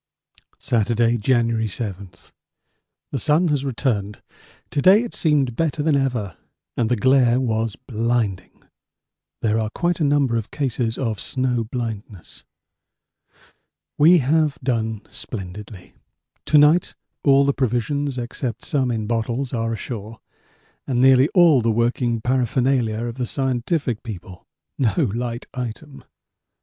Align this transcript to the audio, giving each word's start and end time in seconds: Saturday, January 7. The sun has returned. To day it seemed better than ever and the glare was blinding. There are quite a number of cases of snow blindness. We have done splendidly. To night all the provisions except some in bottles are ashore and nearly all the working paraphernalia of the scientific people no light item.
Saturday, 0.57 1.15
January 1.15 1.67
7. 1.67 2.09
The 3.11 3.19
sun 3.19 3.49
has 3.49 3.63
returned. 3.63 4.23
To 4.71 4.81
day 4.81 5.03
it 5.03 5.13
seemed 5.13 5.55
better 5.55 5.83
than 5.83 5.95
ever 5.95 6.37
and 6.75 6.89
the 6.89 6.95
glare 6.95 7.39
was 7.39 7.75
blinding. 7.75 8.63
There 9.43 9.59
are 9.59 9.69
quite 9.69 9.99
a 9.99 10.03
number 10.03 10.37
of 10.37 10.49
cases 10.49 10.97
of 10.97 11.19
snow 11.19 11.65
blindness. 11.65 12.43
We 13.95 14.17
have 14.17 14.57
done 14.63 15.03
splendidly. 15.07 15.93
To 16.45 16.57
night 16.57 16.95
all 17.23 17.45
the 17.45 17.53
provisions 17.53 18.17
except 18.17 18.65
some 18.65 18.89
in 18.89 19.05
bottles 19.05 19.53
are 19.53 19.71
ashore 19.71 20.19
and 20.87 20.99
nearly 20.99 21.29
all 21.35 21.61
the 21.61 21.69
working 21.69 22.21
paraphernalia 22.21 23.03
of 23.03 23.19
the 23.19 23.27
scientific 23.27 24.01
people 24.01 24.47
no 24.79 24.95
light 25.13 25.45
item. 25.53 26.03